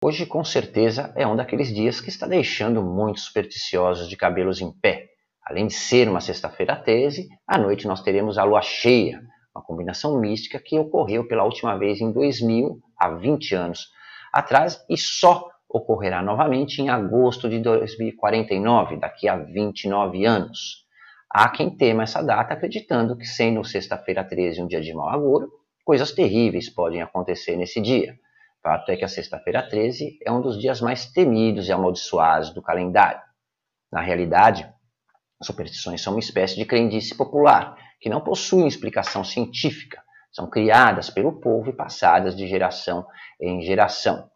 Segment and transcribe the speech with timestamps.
[0.00, 4.70] Hoje, com certeza, é um daqueles dias que está deixando muitos supersticiosos de cabelos em
[4.70, 5.08] pé.
[5.44, 9.20] Além de ser uma sexta-feira 13, à noite nós teremos a lua cheia,
[9.52, 13.88] uma combinação mística que ocorreu pela última vez em 2000, há 20 anos
[14.32, 20.86] atrás, e só ocorrerá novamente em agosto de 2049, daqui a 29 anos.
[21.28, 25.50] Há quem tema essa data acreditando que, sendo sexta-feira 13 um dia de mau agouro,
[25.84, 28.16] coisas terríveis podem acontecer nesse dia.
[28.68, 32.60] Fato é que a sexta-feira 13 é um dos dias mais temidos e amaldiçoados do
[32.60, 33.22] calendário.
[33.90, 34.70] Na realidade,
[35.42, 41.40] superstições são uma espécie de crendice popular, que não possuem explicação científica, são criadas pelo
[41.40, 43.06] povo e passadas de geração
[43.40, 44.28] em geração.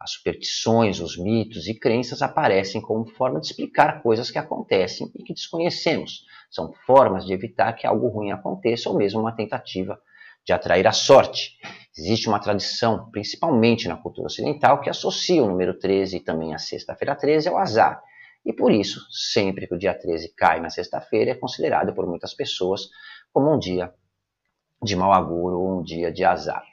[0.00, 5.22] As superstições, os mitos e crenças aparecem como forma de explicar coisas que acontecem e
[5.22, 6.24] que desconhecemos.
[6.50, 10.00] São formas de evitar que algo ruim aconteça ou mesmo uma tentativa
[10.46, 11.58] de atrair a sorte.
[11.96, 16.58] Existe uma tradição, principalmente na cultura ocidental, que associa o número 13 e também a
[16.58, 18.02] sexta-feira 13 ao azar.
[18.44, 22.34] E por isso, sempre que o dia 13 cai na sexta-feira, é considerado por muitas
[22.34, 22.82] pessoas
[23.32, 23.92] como um dia
[24.82, 26.64] de mau agouro ou um dia de azar.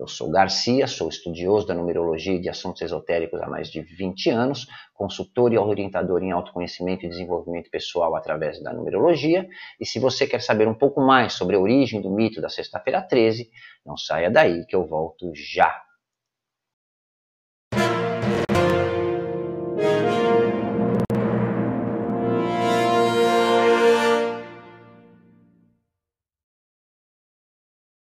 [0.00, 4.30] Eu sou Garcia, sou estudioso da numerologia e de assuntos esotéricos há mais de 20
[4.30, 9.46] anos, consultor e orientador em autoconhecimento e desenvolvimento pessoal através da numerologia.
[9.78, 13.02] E se você quer saber um pouco mais sobre a origem do mito da Sexta-feira
[13.02, 13.50] 13,
[13.84, 15.82] não saia daí que eu volto já.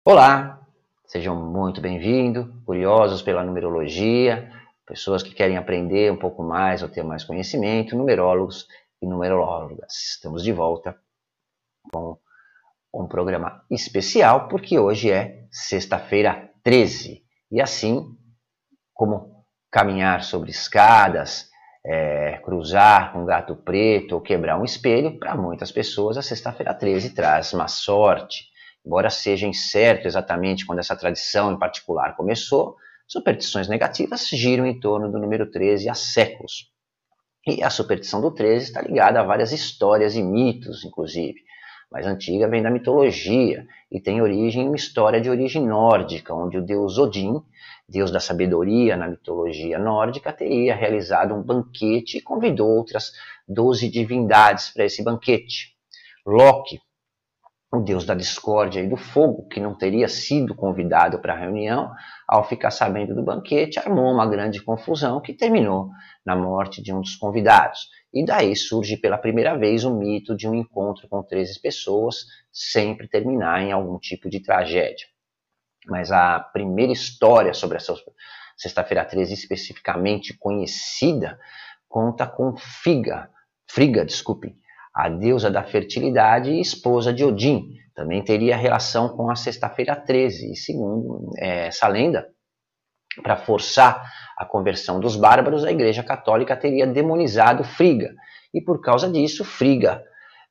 [0.05, 0.58] Olá,
[1.09, 4.47] Sejam muito bem-vindos, curiosos pela numerologia,
[4.85, 8.67] pessoas que querem aprender um pouco mais ou ter mais conhecimento, numerólogos
[9.01, 9.91] e numerólogas.
[10.11, 10.95] Estamos de volta
[11.91, 12.15] com
[12.93, 17.23] um programa especial, porque hoje é sexta-feira 13.
[17.51, 18.05] E assim,
[18.93, 21.49] como caminhar sobre escadas,
[21.83, 26.71] é, cruzar com um gato preto ou quebrar um espelho, para muitas pessoas a sexta-feira
[26.71, 28.48] 13 traz má sorte
[28.85, 32.75] Embora seja incerto exatamente quando essa tradição em particular começou,
[33.07, 36.71] superstições negativas giram em torno do número 13 há séculos.
[37.47, 41.39] E a superstição do 13 está ligada a várias histórias e mitos, inclusive.
[41.91, 46.57] Mais antiga vem da mitologia e tem origem em uma história de origem nórdica, onde
[46.57, 47.41] o deus Odin,
[47.87, 53.11] deus da sabedoria na mitologia nórdica, teria realizado um banquete e convidou outras
[53.47, 55.75] doze divindades para esse banquete.
[56.23, 56.79] Loki,
[57.71, 61.91] o deus da discórdia e do fogo, que não teria sido convidado para a reunião,
[62.27, 65.89] ao ficar sabendo do banquete, armou uma grande confusão que terminou
[66.25, 67.87] na morte de um dos convidados.
[68.11, 73.07] E daí surge pela primeira vez o mito de um encontro com 13 pessoas sempre
[73.07, 75.05] terminar em algum tipo de tragédia.
[75.85, 77.93] Mas a primeira história sobre essa
[78.57, 81.39] sexta-feira 13 especificamente conhecida
[81.87, 83.29] conta com Figa,
[83.67, 84.55] Friga, desculpe,
[84.99, 87.73] a deusa da fertilidade e esposa de Odin.
[87.95, 90.51] Também teria relação com a sexta-feira 13.
[90.51, 92.27] E segundo é, essa lenda,
[93.23, 94.03] para forçar
[94.37, 98.13] a conversão dos bárbaros, a Igreja Católica teria demonizado Friga.
[98.53, 100.03] E por causa disso, Friga,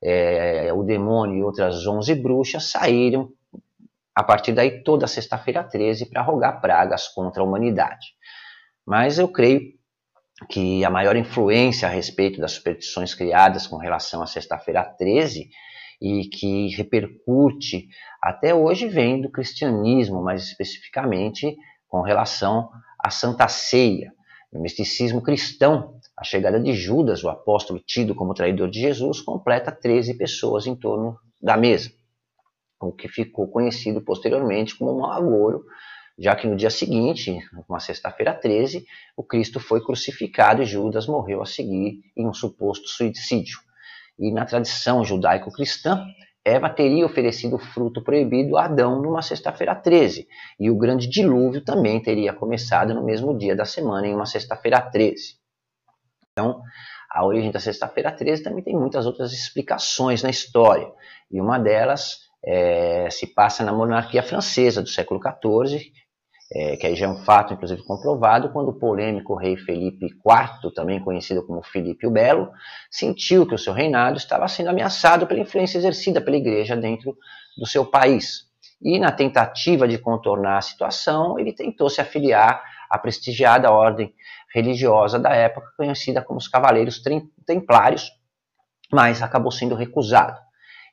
[0.03, 3.29] é, o demônio e outras 11 bruxas saíram
[4.15, 8.15] a partir daí toda sexta-feira 13 para rogar pragas contra a humanidade.
[8.87, 9.78] Mas eu creio
[10.49, 15.51] que a maior influência a respeito das superstições criadas com relação à sexta-feira 13
[16.01, 17.89] e que repercute
[18.23, 21.57] até hoje vem do cristianismo, mais especificamente
[21.89, 24.13] com relação à Santa Ceia.
[24.53, 29.73] No misticismo cristão, a chegada de Judas, o apóstolo tido como traidor de Jesus, completa
[29.73, 31.93] 13 pessoas em torno da mesa,
[32.81, 35.65] o que ficou conhecido posteriormente como um agouro
[36.19, 38.85] já que no dia seguinte, uma sexta-feira 13,
[39.17, 43.59] o Cristo foi crucificado e Judas morreu a seguir em um suposto suicídio.
[44.19, 46.05] E na tradição judaico-cristã,
[46.45, 50.27] Eva teria oferecido o fruto proibido a Adão numa sexta-feira 13,
[50.59, 54.81] e o grande dilúvio também teria começado no mesmo dia da semana, em uma sexta-feira
[54.81, 55.37] 13.
[56.33, 56.61] Então,
[57.11, 60.91] a origem da sexta-feira 13 também tem muitas outras explicações na história,
[61.31, 65.93] e uma delas é, se passa na monarquia francesa do século XIV,
[66.51, 70.73] é, que aí já é um fato, inclusive, comprovado, quando o polêmico rei Felipe IV,
[70.75, 72.51] também conhecido como Filipe o Belo,
[72.91, 77.17] sentiu que o seu reinado estava sendo ameaçado pela influência exercida pela igreja dentro
[77.59, 78.49] do seu país.
[78.81, 84.15] E, na tentativa de contornar a situação, ele tentou se afiliar à prestigiada ordem
[84.55, 87.03] religiosa da época, conhecida como os Cavaleiros
[87.45, 88.11] Templários,
[88.91, 90.48] mas acabou sendo recusado.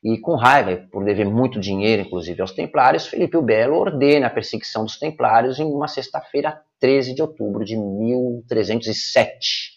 [0.08, 4.30] E com raiva, por dever muito dinheiro, inclusive, aos templários, Felipe o Belo ordena a
[4.30, 9.72] perseguição dos templários em uma sexta-feira 13 de outubro de 1307.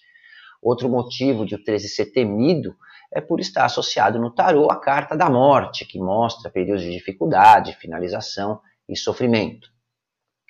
[0.61, 2.75] Outro motivo de o 13 ser temido
[3.11, 7.75] é por estar associado no tarô a carta da morte, que mostra períodos de dificuldade,
[7.77, 9.67] finalização e sofrimento.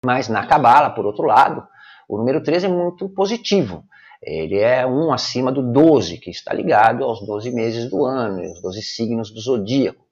[0.04, 1.66] Mas na Cabala, por outro lado,
[2.10, 3.86] o número 13 é muito positivo.
[4.21, 8.62] Ele é um acima do 12, que está ligado aos 12 meses do ano, os
[8.62, 10.06] 12 signos do zodíaco,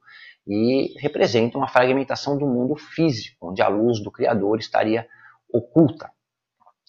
[0.48, 5.06] e representa uma fragmentação do mundo físico, onde a luz do Criador estaria
[5.51, 6.09] oculta.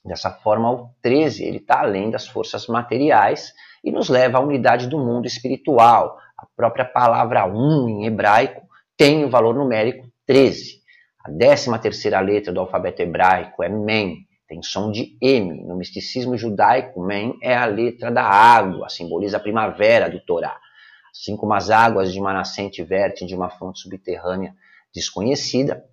[0.04, 4.86] Dessa forma, o 13 ele está além das forças materiais e nos leva à unidade
[4.86, 6.18] do mundo espiritual.
[6.36, 8.62] A própria palavra um em hebraico
[8.96, 10.78] tem o valor numérico 13.
[11.24, 15.62] A décima terceira letra do alfabeto hebraico é Men, tem som de M.
[15.64, 20.58] No misticismo judaico, Men é a letra da água, simboliza a primavera do Torá.
[21.12, 24.54] Assim como as águas de uma nascente vertem de uma fonte subterrânea
[24.94, 25.84] desconhecida,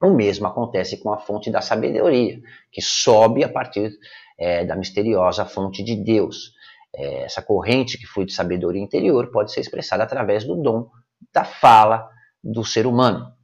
[0.00, 2.40] o mesmo acontece com a fonte da sabedoria,
[2.70, 3.90] que sobe a partir
[4.38, 6.52] é, da misteriosa fonte de Deus.
[6.94, 10.88] É, essa corrente que flui de sabedoria interior pode ser expressada através do dom
[11.34, 12.08] da fala
[12.42, 13.37] do ser humano.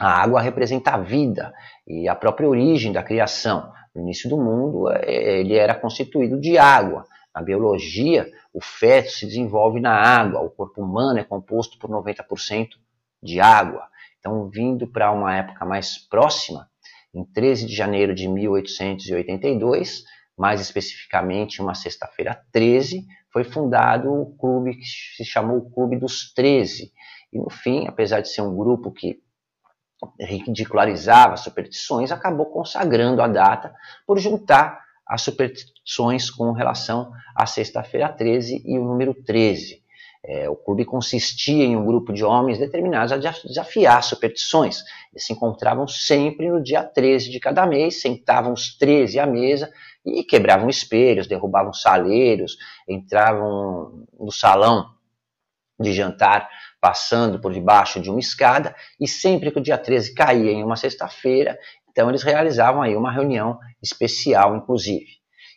[0.00, 1.52] A água representa a vida
[1.86, 3.72] e a própria origem da criação.
[3.94, 7.06] No início do mundo, é, ele era constituído de água.
[7.34, 12.70] Na biologia, o feto se desenvolve na água, o corpo humano é composto por 90%
[13.22, 13.88] de água.
[14.18, 16.68] Então, vindo para uma época mais próxima,
[17.14, 20.04] em 13 de janeiro de 1882,
[20.36, 26.92] mais especificamente uma sexta-feira 13, foi fundado o clube que se chamou Clube dos 13.
[27.32, 29.20] E no fim, apesar de ser um grupo que
[30.18, 33.74] ridicularizava superstições, acabou consagrando a data
[34.06, 39.82] por juntar as superstições com relação à sexta-feira 13 e o número 13.
[40.26, 44.82] É, o clube consistia em um grupo de homens determinados a desafiar superstições.
[45.12, 49.70] Eles se encontravam sempre no dia 13 de cada mês, sentavam os 13 à mesa
[50.04, 52.56] e quebravam espelhos, derrubavam saleiros,
[52.88, 54.94] entravam no salão
[55.78, 56.48] de jantar
[56.84, 60.76] passando por debaixo de uma escada e sempre que o dia 13 caía em uma
[60.76, 61.58] sexta-feira,
[61.88, 65.06] então eles realizavam aí uma reunião especial, inclusive.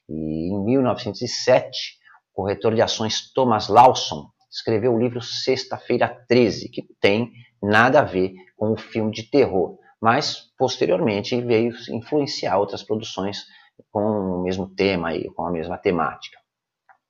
[0.07, 1.97] E em 1907,
[2.31, 7.30] o corretor de ações Thomas Lawson escreveu o livro Sexta-feira 13, que tem
[7.62, 13.44] nada a ver com o filme de terror, mas posteriormente veio influenciar outras produções
[13.91, 16.39] com o mesmo tema e com a mesma temática.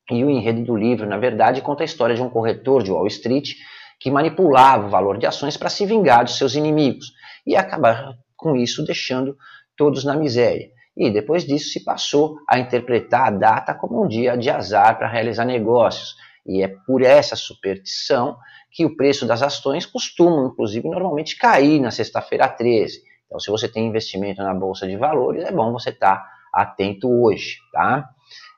[0.09, 3.05] E o enredo do livro, na verdade, conta a história de um corretor de Wall
[3.05, 3.51] Street
[3.99, 7.13] que manipulava o valor de ações para se vingar dos seus inimigos
[7.45, 9.35] e acabar com isso deixando
[9.75, 10.69] todos na miséria.
[10.95, 15.07] E depois disso se passou a interpretar a data como um dia de azar para
[15.07, 16.15] realizar negócios,
[16.45, 18.37] e é por essa superstição
[18.71, 23.01] que o preço das ações costuma, inclusive, normalmente cair na sexta-feira 13.
[23.25, 27.09] Então, se você tem investimento na bolsa de valores, é bom você estar tá atento
[27.09, 28.09] hoje, tá?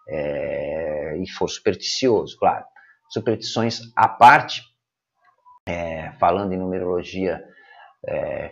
[0.08, 2.66] É, e for supersticioso, claro.
[3.10, 4.62] Superstições à parte,
[5.69, 7.44] é, falando em numerologia
[8.07, 8.51] é,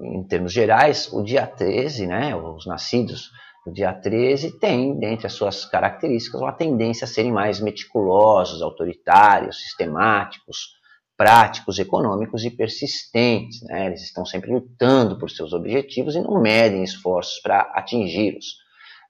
[0.00, 3.30] em termos gerais, o dia 13, né, os nascidos
[3.68, 9.60] o dia 13 tem, dentre as suas características, uma tendência a serem mais meticulosos, autoritários,
[9.60, 10.78] sistemáticos,
[11.18, 13.60] práticos, econômicos e persistentes.
[13.64, 13.86] Né?
[13.86, 18.56] Eles estão sempre lutando por seus objetivos e não medem esforços para atingi-los.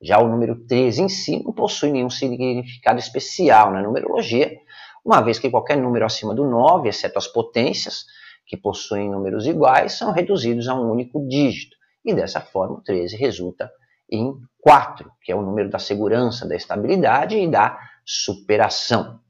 [0.03, 4.58] Já o número 13 em si não possui nenhum significado especial na numerologia,
[5.05, 8.05] uma vez que qualquer número acima do 9, exceto as potências,
[8.47, 11.77] que possuem números iguais, são reduzidos a um único dígito.
[12.05, 13.71] E dessa forma, o 13 resulta
[14.11, 19.21] em 4, que é o número da segurança, da estabilidade e da superação.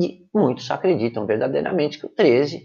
[0.00, 2.64] E muitos acreditam verdadeiramente que o 13,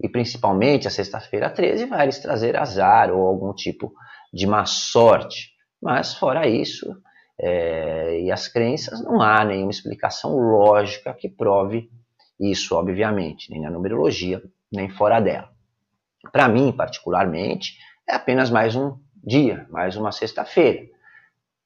[0.00, 3.92] e principalmente a sexta-feira 13, vai lhes trazer azar ou algum tipo
[4.32, 5.50] de má sorte.
[5.82, 6.86] Mas, fora isso,
[7.42, 11.90] é, e as crenças, não há nenhuma explicação lógica que prove
[12.38, 15.50] isso, obviamente, nem na numerologia, nem fora dela.
[16.30, 20.86] Para mim, particularmente, é apenas mais um dia, mais uma sexta-feira.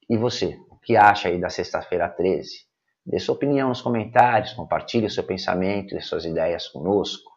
[0.09, 2.65] E você, o que acha aí da sexta-feira 13?
[3.05, 7.31] Dê sua opinião nos comentários, compartilhe seu pensamento e suas ideias conosco.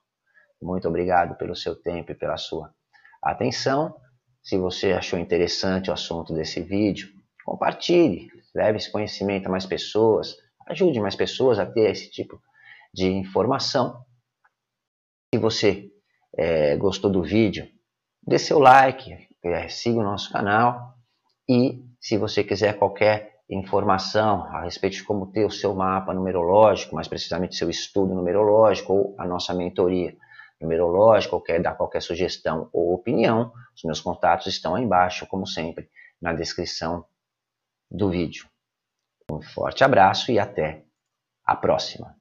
[0.62, 2.72] Muito obrigado pelo seu tempo e pela sua
[3.20, 3.96] atenção.
[4.42, 7.17] Se você achou interessante o assunto desse vídeo,
[7.48, 10.36] compartilhe, leve esse conhecimento a mais pessoas,
[10.66, 12.38] ajude mais pessoas a ter esse tipo
[12.92, 14.04] de informação.
[15.32, 15.90] Se você
[16.36, 17.66] é, gostou do vídeo,
[18.26, 20.94] dê seu like, é, siga o nosso canal
[21.48, 26.94] e se você quiser qualquer informação a respeito de como ter o seu mapa numerológico,
[26.94, 30.14] mais precisamente seu estudo numerológico ou a nossa mentoria
[30.60, 35.46] numerológica, ou quer dar qualquer sugestão ou opinião, os meus contatos estão aí embaixo, como
[35.46, 35.88] sempre,
[36.20, 37.06] na descrição
[37.90, 38.48] do vídeo.
[39.30, 40.84] Um forte abraço e até
[41.44, 42.17] a próxima!